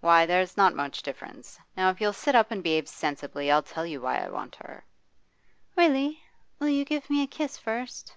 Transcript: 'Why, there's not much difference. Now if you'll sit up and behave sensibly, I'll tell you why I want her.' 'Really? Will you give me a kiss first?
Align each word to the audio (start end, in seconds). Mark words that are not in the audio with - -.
'Why, 0.00 0.24
there's 0.24 0.56
not 0.56 0.74
much 0.74 1.02
difference. 1.02 1.58
Now 1.76 1.90
if 1.90 2.00
you'll 2.00 2.14
sit 2.14 2.34
up 2.34 2.50
and 2.50 2.62
behave 2.62 2.88
sensibly, 2.88 3.50
I'll 3.50 3.62
tell 3.62 3.84
you 3.84 4.00
why 4.00 4.16
I 4.16 4.30
want 4.30 4.54
her.' 4.56 4.86
'Really? 5.76 6.24
Will 6.58 6.70
you 6.70 6.86
give 6.86 7.10
me 7.10 7.22
a 7.22 7.26
kiss 7.26 7.58
first? 7.58 8.16